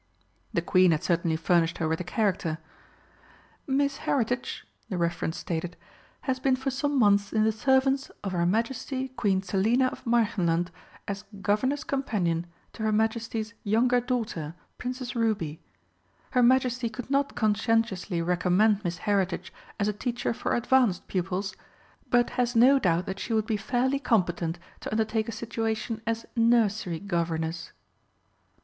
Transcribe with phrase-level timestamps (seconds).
[0.51, 2.57] The Queen had certainly furnished her with a character;
[3.67, 5.77] "Miss Heritage," the reference stated,
[6.21, 10.69] "has been for some months in the service of Her Majesty Queen Selina of Märchenland
[11.07, 15.59] as Governess companion to Her Majesty's younger daughter, Princess Ruby.
[16.31, 21.55] Her Majesty could not conscientiously recommend Miss Heritage as a teacher for advanced pupils,
[22.09, 26.25] but has no doubt that she would be fairly competent to undertake a situation as
[26.35, 27.71] Nursery Governess."